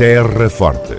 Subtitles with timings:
[0.00, 0.96] Terra Forte.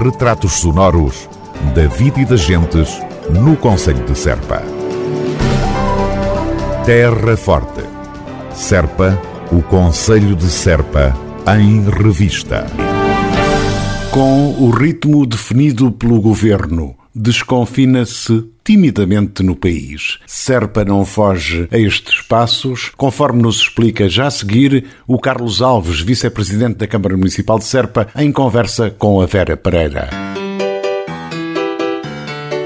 [0.00, 1.28] Retratos sonoros
[1.74, 2.88] da vida e das gentes
[3.28, 4.62] no Conselho de Serpa.
[6.86, 7.82] Terra Forte.
[8.54, 9.20] Serpa,
[9.50, 11.12] o Conselho de Serpa,
[11.58, 12.66] em revista.
[14.12, 20.18] Com o ritmo definido pelo governo, desconfina-se timidamente no país.
[20.26, 26.00] Serpa não foge a estes passos, conforme nos explica já a seguir o Carlos Alves,
[26.00, 30.08] vice-presidente da Câmara Municipal de Serpa, em conversa com a Vera Pereira.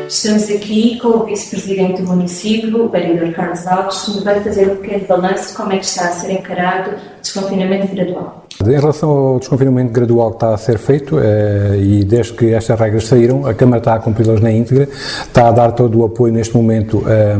[0.08, 4.70] Estamos aqui com o vice-presidente do município, o vereador Carlos Alves, que nos vai fazer
[4.70, 8.47] um pequeno balanço de como é que está a ser encarado o desconfinamento gradual.
[8.66, 12.78] Em relação ao desconfinamento gradual que está a ser feito, eh, e desde que estas
[12.78, 14.88] regras saíram, a Câmara está a cumpri-las na íntegra,
[15.22, 17.36] está a dar todo o apoio neste momento eh,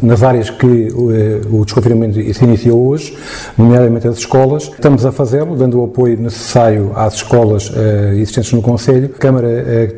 [0.00, 3.18] nas áreas que eh, o desconfinamento se iniciou hoje,
[3.58, 4.70] nomeadamente as escolas.
[4.72, 7.72] Estamos a fazê-lo, dando o apoio necessário às escolas
[8.12, 9.10] existentes no Conselho.
[9.12, 9.48] A Câmara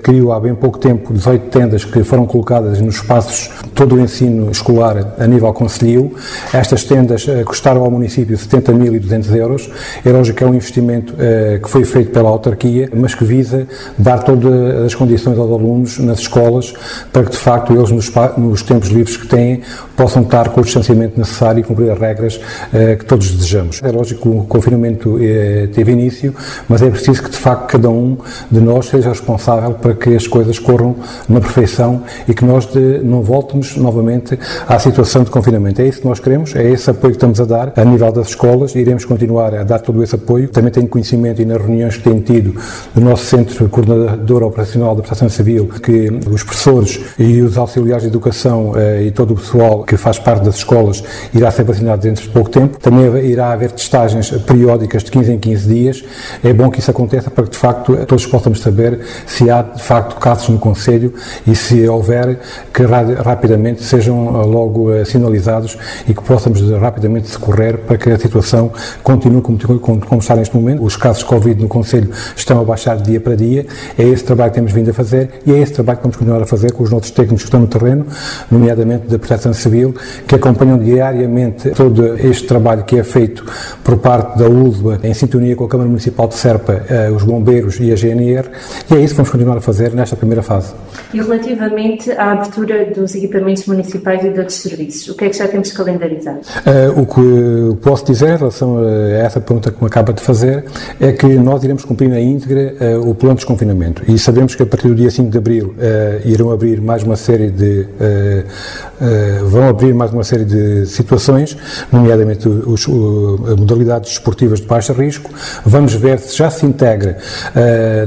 [0.02, 4.50] criou há bem pouco tempo 18 tendas que foram colocadas nos espaços todo o ensino
[4.50, 6.14] escolar a nível concelhio.
[6.52, 9.70] Estas tendas custaram ao município 70.200 euros.
[10.04, 13.66] É lógico que é um investimento uh, que foi feito pela autarquia, mas que visa
[13.98, 16.72] dar todas as condições aos alunos nas escolas
[17.12, 19.62] para que, de facto, eles, nos, tempos livres que têm,
[19.96, 23.80] possam estar com o distanciamento necessário e cumprir as regras uh, que todos desejamos.
[23.82, 26.34] É lógico que o confinamento uh, teve início,
[26.68, 28.16] mas é preciso que, de facto, cada um
[28.50, 30.96] de nós seja responsável para que as coisas corram
[31.28, 32.68] na perfeição e que nós
[33.02, 35.82] não voltemos novamente à situação de confinamento.
[35.82, 38.28] É isso que nós queremos, é esse apoio que estamos a dar a nível das
[38.28, 41.96] escolas e iremos continuar a dar todo esse apoio também tenho conhecimento e nas reuniões
[41.96, 42.54] que tenho tido
[42.94, 48.08] do nosso Centro Coordenador Operacional da Proteção Civil que os professores e os auxiliares de
[48.08, 51.02] educação eh, e todo o pessoal que faz parte das escolas
[51.34, 52.78] irá ser vacinado dentro de pouco tempo.
[52.78, 56.04] Também irá haver testagens periódicas de 15 em 15 dias.
[56.42, 59.82] É bom que isso aconteça para que, de facto, todos possamos saber se há, de
[59.82, 61.14] facto, casos no Conselho
[61.46, 62.38] e se houver,
[62.72, 65.78] que rapidamente sejam eh, logo eh, sinalizados
[66.08, 68.70] e que possamos rapidamente decorrer para que a situação
[69.02, 70.82] continue como, como, como está neste momento.
[70.84, 73.64] Os casos de Covid no Conselho estão a baixar de dia para dia.
[73.96, 76.42] É esse trabalho que temos vindo a fazer e é esse trabalho que vamos continuar
[76.42, 78.06] a fazer com os nossos técnicos que estão no terreno,
[78.50, 79.94] nomeadamente da Proteção Civil,
[80.26, 83.44] que acompanham diariamente todo este trabalho que é feito
[83.84, 87.78] por parte da ULBA, em sintonia com a Câmara Municipal de Serpa, eh, os bombeiros
[87.80, 88.48] e a GNR,
[88.90, 90.72] e é isso que vamos continuar a fazer nesta primeira fase.
[91.14, 95.36] E relativamente à abertura dos equipamentos municipais e de outros serviços, o que é que
[95.36, 96.40] já temos calendarizado?
[96.40, 100.64] Uh, o que posso dizer em relação a essa pergunta que me acaba de fazer
[101.00, 104.62] é que nós iremos cumprir na íntegra uh, o plano de desconfinamento e sabemos que
[104.62, 109.48] a partir do dia 5 de abril uh, irão abrir mais uma série de uh,
[109.48, 111.56] vão abrir mais uma série de situações,
[111.90, 115.28] nomeadamente os, modalidades desportivas de baixo risco.
[115.66, 117.18] Vamos ver se já se integra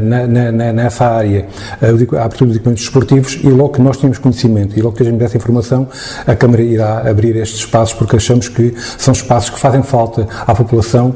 [0.02, 1.46] na, na, nessa área
[1.82, 5.22] a abertura de equipamentos desportivos e logo que nós temos conhecimento e logo que temos
[5.22, 5.88] essa informação,
[6.26, 10.56] a Câmara irá abrir estes espaços porque achamos que são espaços que fazem falta à
[10.56, 11.16] população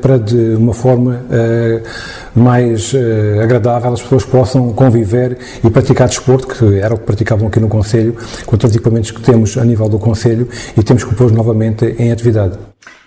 [0.00, 6.48] para de uma forma uh, mais uh, agradável as pessoas possam conviver e praticar desporto,
[6.48, 9.64] que era o que praticavam aqui no Conselho, com todos os equipamentos que temos a
[9.64, 12.58] nível do Conselho e temos que pôr novamente em atividade.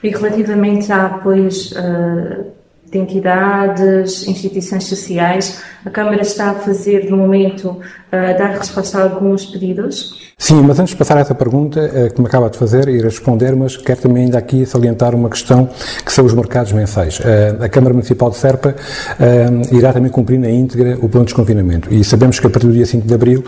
[0.03, 2.45] E relativamente a apoios uh,
[2.91, 7.79] de entidades, instituições sociais, a Câmara está a fazer, no momento,
[8.11, 10.19] dar resposta a alguns pedidos?
[10.41, 13.01] Sim, mas antes de passar a essa pergunta uh, que me acaba de fazer e
[13.01, 15.69] responder, mas quero também ainda aqui salientar uma questão
[16.03, 17.19] que são os mercados mensais.
[17.19, 21.33] Uh, a Câmara Municipal de Serpa uh, irá também cumprir na íntegra o plano de
[21.33, 23.43] desconfinamento e sabemos que a partir do dia 5 de Abril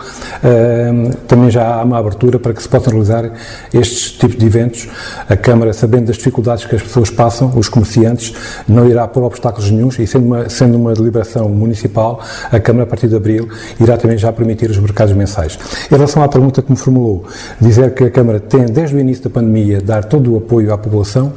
[1.26, 3.32] também já há uma abertura para que se possam realizar
[3.72, 4.88] estes tipos de eventos.
[5.28, 8.34] A Câmara, sabendo das dificuldades que as pessoas passam, os comerciantes,
[8.68, 12.20] não irá pôr obstáculos nenhums e sendo uma, sendo uma deliberação municipal,
[12.50, 13.48] a Câmara a partir de Abril
[13.80, 15.58] irá também já permitir os mercados mensais.
[15.90, 17.24] Em relação à pergunta que me formulou,
[17.60, 20.78] dizer que a Câmara tem, desde o início da pandemia, dar todo o apoio à
[20.78, 21.32] população,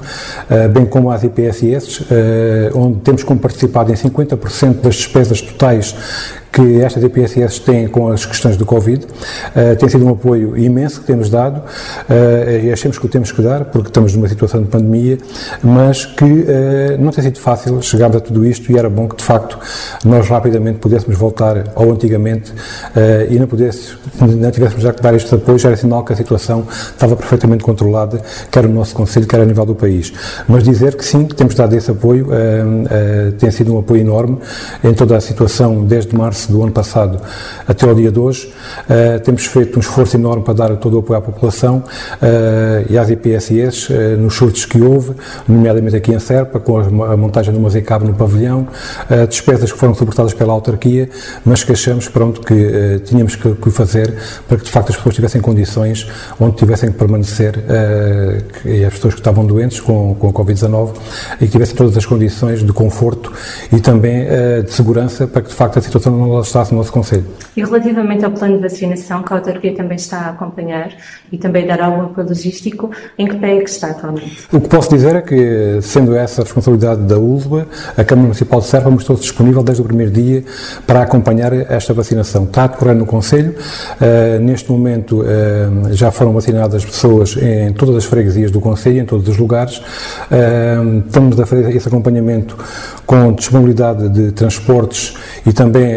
[0.49, 5.95] eh, bem como às IPSS, eh, onde temos como participado em 50% das despesas totais
[6.55, 9.05] que estas DPSS têm com as questões do Covid.
[9.05, 13.29] Uh, tem sido um apoio imenso que temos dado uh, e achamos que o temos
[13.33, 15.17] que dar porque estamos numa situação de pandemia,
[15.61, 19.17] mas que uh, não tem sido fácil chegarmos a tudo isto e era bom que
[19.17, 19.59] de facto
[20.05, 22.53] nós rapidamente pudéssemos voltar ao antigamente
[23.29, 26.65] e não, pudesse, não tivéssemos já que dar estes apoios, era sinal que a situação
[26.69, 30.13] estava perfeitamente controlada, quer no nosso Conselho, quer a nível do país.
[30.47, 32.27] Mas dizer que sim, que temos dado esse apoio,
[33.37, 34.37] tem sido um apoio enorme
[34.83, 37.19] em toda a situação desde março março do ano passado
[37.67, 38.53] até ao dia de hoje.
[38.89, 42.97] Uh, temos feito um esforço enorme para dar todo o apoio à população uh, e
[42.97, 45.13] às IPSS uh, nos surtos que houve,
[45.47, 48.67] nomeadamente aqui em Serpa, com a montagem de uma ZECAB no pavilhão,
[49.29, 51.09] despesas que foram suportadas pela autarquia,
[51.43, 54.13] mas que achamos pronto, que tínhamos que, que fazer
[54.47, 56.07] para que de facto as pessoas tivessem condições
[56.39, 57.63] onde tivessem que permanecer
[58.65, 60.93] e as pessoas que estavam doentes com, com a Covid-19
[61.41, 63.31] e que tivessem todas as condições de conforto
[63.71, 64.25] e também
[64.63, 67.25] de segurança para que de facto a situação não lassasse no nosso Conselho.
[67.55, 70.91] E relativamente ao plano de vacinação, que a autarquia também está a acompanhar
[71.31, 74.47] e também dar algum apoio logístico, em que pé é que está atualmente?
[74.51, 77.67] O que posso dizer é que, sendo essa a responsabilidade da ULBA,
[77.97, 80.43] a Câmara Municipal de Serra mostrou-se disponível desde o primeiro dia
[80.85, 82.43] para acompanhar esta vacinação.
[82.43, 87.95] Está a decorrer no Conselho, uh, neste momento uh, já foram vacinadas pessoas em todas
[87.95, 89.77] as freguesias do Conselho, em todos os lugares.
[89.77, 92.57] Uh, estamos a fazer esse acompanhamento
[93.05, 95.15] com disponibilidade de transportes
[95.45, 95.95] e também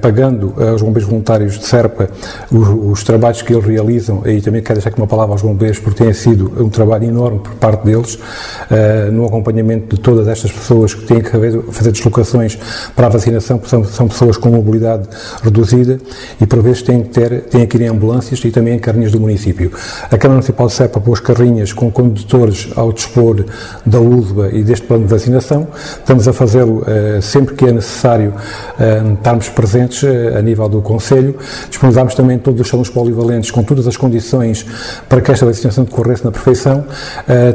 [0.00, 2.08] pagando aos bombeiros voluntários de Serpa
[2.50, 5.78] os, os, trabalhos que eles realizam, e também quero deixar aqui uma palavra aos bombeiros,
[5.78, 10.50] porque tem sido um trabalho enorme por parte deles, uh, no acompanhamento de todas estas
[10.50, 11.30] pessoas que têm que
[11.72, 12.58] fazer deslocações
[12.94, 15.08] para a vacinação, porque são, são pessoas com mobilidade
[15.42, 15.98] reduzida
[16.40, 19.12] e por vezes têm que, ter, têm que ir em ambulâncias e também em carrinhas
[19.12, 19.72] do município.
[20.04, 23.44] A Câmara Municipal de Serpa pôs carrinhas com condutores ao dispor
[23.84, 25.68] da USBA e deste plano de vacinação.
[25.98, 30.02] Estamos a fazê-lo uh, sempre que é necessário uh, estarmos presentes
[30.36, 31.36] a nível do Conselho.
[31.68, 34.66] Disponibilizámos também todos os salões polivalentes com todas as condições
[35.08, 36.84] para que esta vacinação decorresse na perfeição.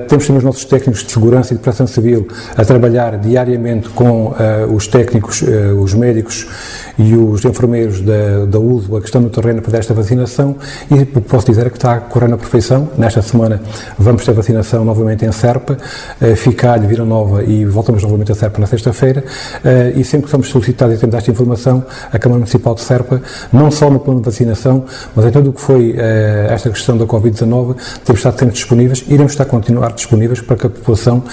[0.07, 4.33] Temos também os nossos técnicos de segurança e de proteção civil a trabalhar diariamente com
[4.73, 5.43] os técnicos,
[5.81, 6.47] os médicos
[6.97, 10.55] e os enfermeiros da, da USBA que estão no terreno para esta vacinação
[10.89, 12.89] e o que posso dizer é que está a correr na perfeição.
[12.97, 13.61] Nesta semana
[13.97, 15.77] vamos ter vacinação novamente em Serpa,
[16.35, 19.23] Ficalho, Vila Nova e voltamos novamente a Serpa na sexta-feira
[19.95, 23.21] e sempre que somos solicitados e temos esta informação, a Câmara Municipal de Serpa,
[23.51, 24.85] não só no plano de vacinação,
[25.15, 29.03] mas em tudo o que foi uh, esta questão da Covid-19, temos estado sempre disponíveis,
[29.07, 31.23] iremos estar a continuar disponíveis para que a população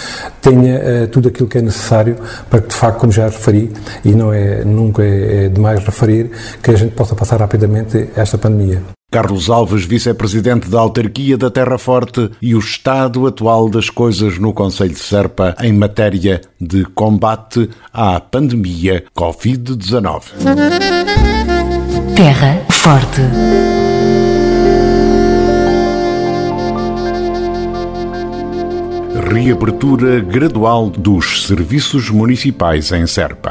[0.41, 2.17] tenha uh, tudo aquilo que é necessário
[2.49, 3.73] para que, de facto, como já referi,
[4.05, 6.31] e não é, nunca é, é demais referir,
[6.63, 9.02] que a gente possa passar rapidamente esta pandemia.
[9.13, 14.55] Carlos Alves, vice-presidente da autarquia da Terra Forte e o estado atual das coisas no
[14.55, 20.23] Conselho de Serpa em matéria de combate à pandemia Covid-19.
[22.17, 23.21] Terra Forte.
[29.31, 33.51] Reabertura gradual dos serviços municipais em Serpa.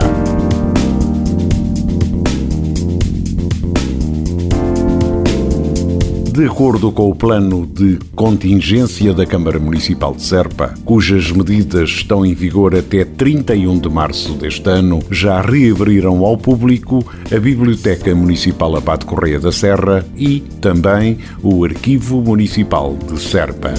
[6.42, 12.26] De acordo com o plano de contingência da Câmara Municipal de Serpa, cujas medidas estão
[12.26, 18.76] em vigor até 31 de março deste ano, já reabriram ao público a Biblioteca Municipal
[18.76, 23.76] Abate Correia da Serra e também o Arquivo Municipal de Serpa.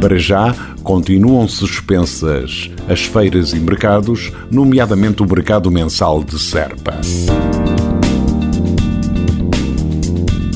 [0.00, 6.98] Para já, continuam suspensas as feiras e mercados, nomeadamente o mercado mensal de Serpa.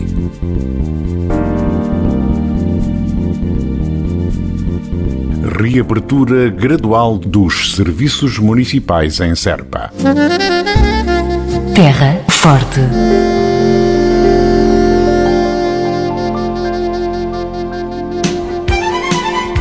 [5.60, 9.92] Reabertura gradual dos serviços municipais em Serpa.
[11.74, 12.80] Terra Forte.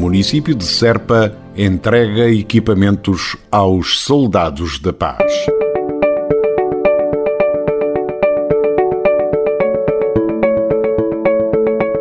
[0.00, 5.30] Município de Serpa entrega equipamentos aos soldados da paz.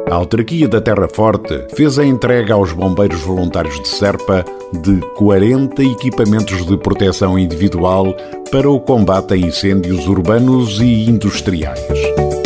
[0.09, 4.45] A autarquia da Terra Forte fez a entrega aos bombeiros voluntários de Serpa
[4.81, 8.15] de 40 equipamentos de proteção individual
[8.49, 12.38] para o combate a incêndios urbanos e industriais.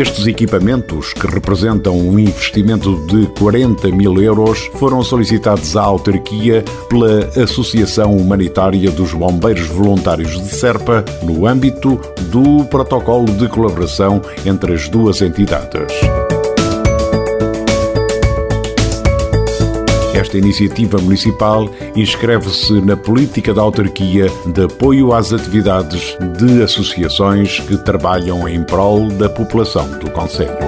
[0.00, 7.28] Estes equipamentos, que representam um investimento de 40 mil euros, foram solicitados à autarquia pela
[7.38, 14.88] Associação Humanitária dos Bombeiros Voluntários de Serpa, no âmbito do protocolo de colaboração entre as
[14.88, 15.92] duas entidades.
[20.20, 27.74] Esta iniciativa municipal inscreve-se na política da autarquia de apoio às atividades de associações que
[27.78, 30.58] trabalham em prol da população do Conselho.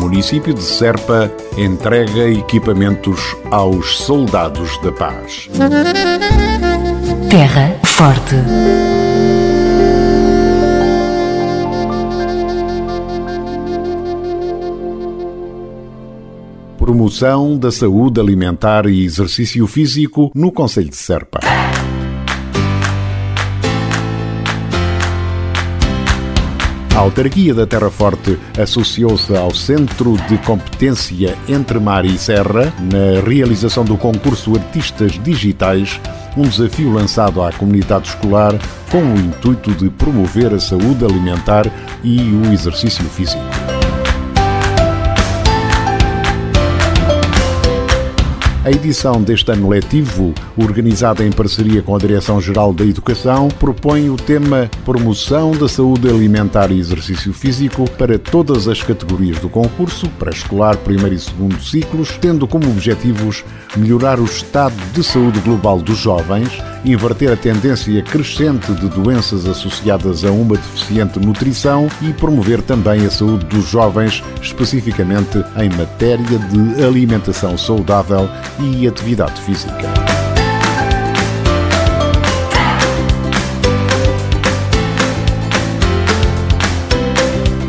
[0.00, 5.48] município de Serpa entrega equipamentos aos soldados da paz.
[7.30, 8.34] Terra Forte.
[16.88, 21.38] Promoção da saúde alimentar e exercício físico no Conselho de Serpa.
[26.96, 33.20] A autarquia da Terra Forte associou-se ao Centro de Competência Entre Mar e Serra na
[33.20, 36.00] realização do concurso Artistas Digitais,
[36.38, 38.58] um desafio lançado à comunidade escolar
[38.90, 41.70] com o intuito de promover a saúde alimentar
[42.02, 43.57] e o exercício físico.
[48.68, 54.16] A edição deste ano letivo, organizada em parceria com a Direção-Geral da Educação, propõe o
[54.16, 60.76] tema Promoção da Saúde Alimentar e Exercício Físico para todas as categorias do concurso, pré-escolar,
[60.78, 63.44] primeiro e segundo ciclos, tendo como objetivos
[63.76, 66.50] melhorar o estado de saúde global dos jovens,
[66.84, 73.10] inverter a tendência crescente de doenças associadas a uma deficiente nutrição e promover também a
[73.10, 78.28] saúde dos jovens, especificamente em matéria de alimentação saudável
[78.60, 80.17] e atividade física.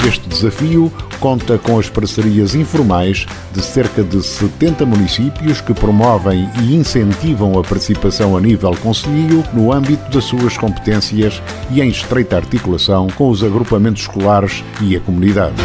[0.10, 6.76] Este desafio conta com as parcerias informais de cerca de 70 municípios que promovem e
[6.76, 11.40] incentivam a participação a nível concelhio no âmbito das suas competências
[11.70, 15.62] e em estreita articulação com os agrupamentos escolares e a comunidade.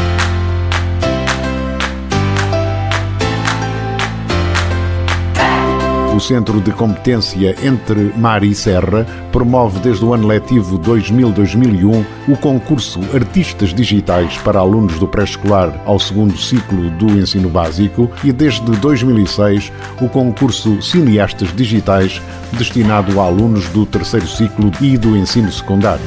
[6.15, 12.37] O Centro de Competência Entre Mar e Serra promove desde o ano letivo 2000-2001 o
[12.37, 18.71] concurso Artistas Digitais para alunos do pré-escolar ao segundo ciclo do ensino básico e desde
[18.77, 26.07] 2006 o concurso Cineastas Digitais destinado a alunos do terceiro ciclo e do ensino secundário.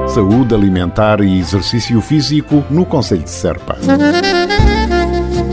[0.06, 3.76] Saúde alimentar e exercício físico no Conselho de Serpa.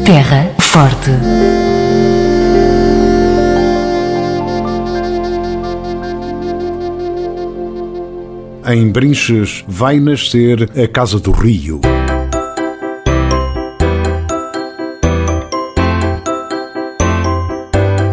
[0.05, 1.09] Terra Forte.
[8.65, 11.81] Em Brinches vai nascer a Casa do Rio.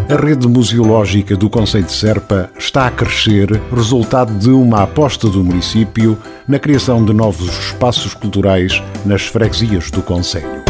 [0.08, 5.44] A rede museológica do Conselho de Serpa está a crescer, resultado de uma aposta do
[5.44, 10.69] município na criação de novos espaços culturais nas freguesias do Conselho.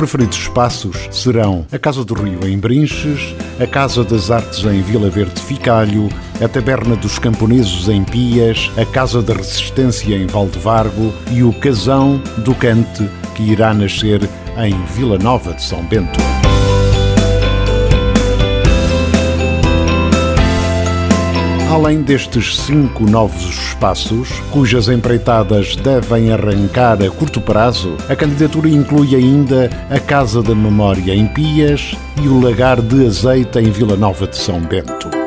[0.00, 5.10] Referidos espaços serão a Casa do Rio em Brinches, a Casa das Artes em Vila
[5.10, 6.08] Verde Ficalho,
[6.42, 12.18] a Taberna dos Camponeses em Pias, a Casa da Resistência em Valdevargo e o Casão
[12.38, 14.22] do Cante, que irá nascer
[14.56, 16.18] em Vila Nova de São Bento.
[21.70, 29.14] Além destes cinco novos espaços, cujas empreitadas devem arrancar a curto prazo, a candidatura inclui
[29.14, 34.26] ainda a Casa da Memória em Pias e o Lagar de Azeite em Vila Nova
[34.26, 35.19] de São Bento.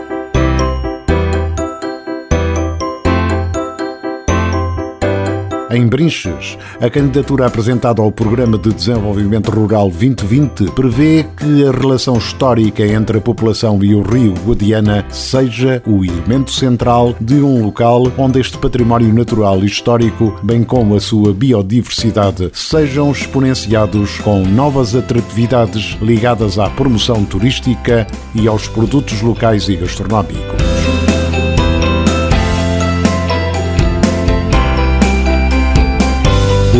[5.73, 12.15] Em Brinches, a candidatura apresentada ao Programa de Desenvolvimento Rural 2020 prevê que a relação
[12.15, 18.03] histórica entre a população e o rio Guadiana seja o elemento central de um local
[18.19, 24.93] onde este património natural e histórico, bem como a sua biodiversidade, sejam exponenciados com novas
[24.95, 30.92] atratividades ligadas à promoção turística e aos produtos locais e gastronómicos.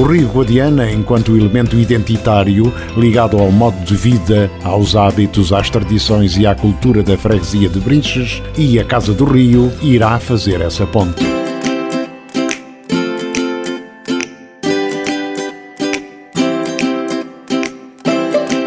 [0.03, 6.35] O Rio Guadiana, enquanto elemento identitário ligado ao modo de vida, aos hábitos, às tradições
[6.35, 10.85] e à cultura da freguesia de Brinches e a Casa do Rio, irá fazer essa
[10.85, 11.23] ponte.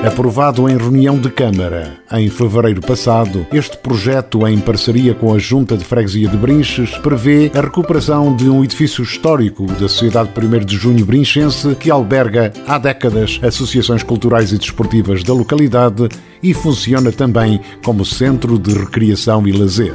[0.07, 5.77] Aprovado em reunião de Câmara em fevereiro passado, este projeto, em parceria com a Junta
[5.77, 10.77] de Freguesia de Brinches, prevê a recuperação de um edifício histórico da Sociedade 1 de
[10.77, 16.09] Junho Brinchense que alberga há décadas associações culturais e desportivas da localidade
[16.41, 19.93] e funciona também como centro de recreação e lazer.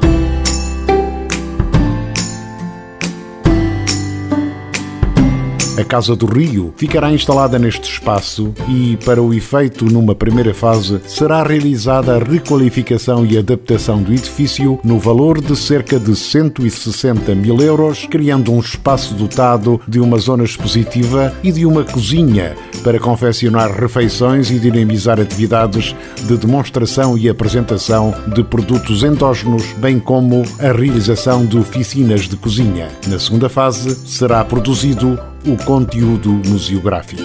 [5.81, 11.01] A Casa do Rio ficará instalada neste espaço e, para o efeito, numa primeira fase,
[11.07, 17.59] será realizada a requalificação e adaptação do edifício no valor de cerca de 160 mil
[17.59, 23.71] euros, criando um espaço dotado de uma zona expositiva e de uma cozinha para confeccionar
[23.71, 25.95] refeições e dinamizar atividades
[26.27, 32.87] de demonstração e apresentação de produtos endógenos, bem como a realização de oficinas de cozinha.
[33.07, 37.23] Na segunda fase, será produzido o conteúdo museográfico.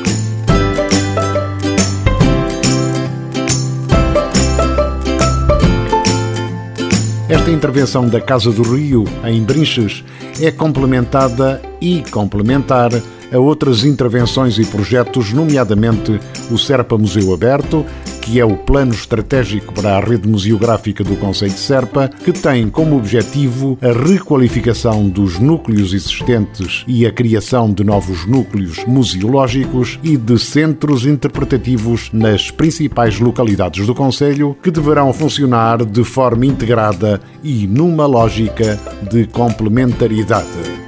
[7.29, 10.05] Esta intervenção da Casa do Rio, em Brinches,
[10.41, 12.91] é complementada e complementar
[13.33, 17.85] a outras intervenções e projetos, nomeadamente o Serpa Museu Aberto,
[18.27, 22.69] que é o plano estratégico para a rede museográfica do Conselho de Serpa, que tem
[22.69, 30.17] como objetivo a requalificação dos núcleos existentes e a criação de novos núcleos museológicos e
[30.17, 37.65] de centros interpretativos nas principais localidades do Conselho, que deverão funcionar de forma integrada e
[37.69, 38.77] numa lógica
[39.09, 40.86] de complementaridade.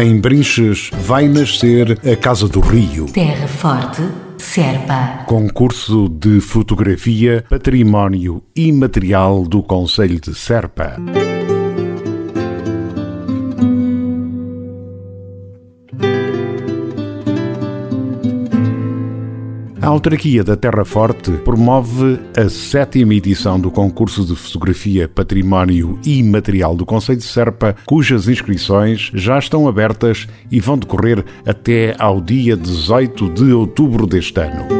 [0.00, 3.04] Em Brinches vai nascer a Casa do Rio.
[3.12, 4.00] Terra Forte,
[4.38, 5.24] Serpa.
[5.26, 10.96] Concurso de Fotografia Património Imaterial do Conselho de Serpa.
[19.90, 26.74] Autarquia da Terra Forte promove a sétima edição do concurso de fotografia Património e Material
[26.74, 32.56] do Conselho de Serpa, cujas inscrições já estão abertas e vão decorrer até ao dia
[32.56, 34.79] 18 de outubro deste ano.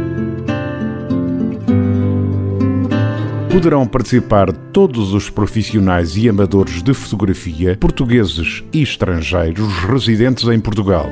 [3.51, 11.09] Poderão participar todos os profissionais e amadores de fotografia, portugueses e estrangeiros residentes em Portugal.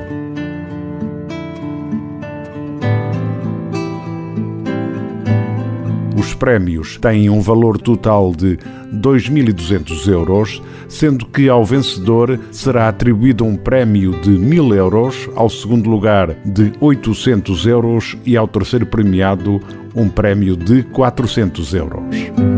[6.40, 8.58] Prémios têm um valor total de
[8.92, 15.88] 2.200 euros, sendo que ao vencedor será atribuído um prémio de 1.000 euros, ao segundo
[15.88, 19.60] lugar de 800 euros e ao terceiro premiado
[19.94, 22.49] um prémio de 400 euros.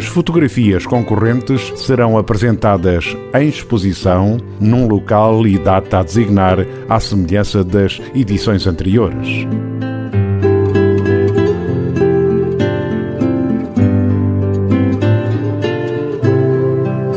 [0.00, 6.56] As fotografias concorrentes serão apresentadas em exposição num local e data a designar
[6.88, 9.46] à semelhança das edições anteriores.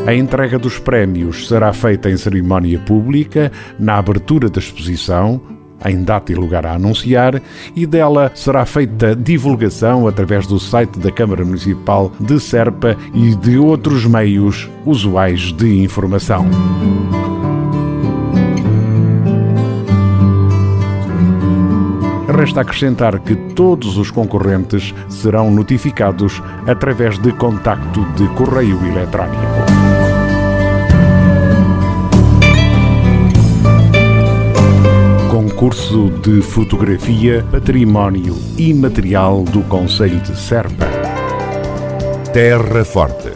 [0.06, 5.42] A entrega dos prémios será feita em cerimónia pública, na abertura da exposição,
[5.86, 7.42] em data e lugar a anunciar,
[7.76, 13.58] e dela será feita divulgação através do site da Câmara Municipal de Serpa e de
[13.58, 16.48] outros meios usuais de informação.
[22.36, 29.63] Resta acrescentar que todos os concorrentes serão notificados através de contacto de correio eletrónico.
[35.64, 40.86] Concurso de Fotografia Património Imaterial do Conselho de Serpa.
[42.34, 43.32] Terra Forte.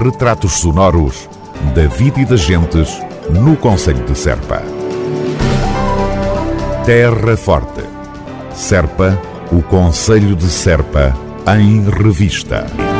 [0.00, 1.28] Retratos sonoros
[1.74, 2.96] da vida e das gentes
[3.42, 4.62] no Conselho de Serpa.
[6.86, 7.82] Terra Forte.
[8.54, 9.20] Serpa,
[9.50, 11.12] o Conselho de Serpa,
[11.58, 12.91] em revista.